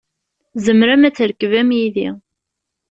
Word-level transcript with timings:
Tzemrem 0.55 1.01
ad 1.07 1.15
trekbem 1.17 1.69
yid-i. 1.77 2.09